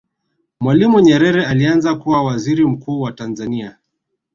mwalimu 0.59 0.99
nyerere 0.99 1.45
alianza 1.45 1.95
kuwa 1.95 2.23
Waziri 2.23 2.65
mkuu 2.65 3.01
wa 3.01 3.11
tanzania 3.11 3.77